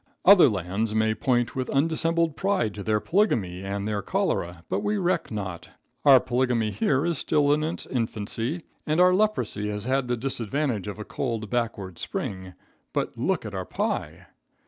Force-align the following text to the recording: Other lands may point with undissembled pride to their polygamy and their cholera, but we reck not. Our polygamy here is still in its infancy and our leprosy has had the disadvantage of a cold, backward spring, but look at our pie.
Other 0.25 0.49
lands 0.49 0.95
may 0.95 1.13
point 1.13 1.55
with 1.55 1.69
undissembled 1.69 2.35
pride 2.35 2.73
to 2.73 2.81
their 2.81 2.99
polygamy 2.99 3.61
and 3.63 3.87
their 3.87 4.01
cholera, 4.01 4.63
but 4.67 4.79
we 4.79 4.97
reck 4.97 5.29
not. 5.29 5.69
Our 6.05 6.19
polygamy 6.19 6.71
here 6.71 7.05
is 7.05 7.19
still 7.19 7.53
in 7.53 7.63
its 7.63 7.85
infancy 7.85 8.63
and 8.87 8.99
our 8.99 9.13
leprosy 9.13 9.69
has 9.69 9.85
had 9.85 10.07
the 10.07 10.17
disadvantage 10.17 10.87
of 10.87 10.97
a 10.97 11.05
cold, 11.05 11.51
backward 11.51 11.99
spring, 11.99 12.55
but 12.93 13.15
look 13.15 13.45
at 13.45 13.53
our 13.53 13.63
pie. 13.63 14.25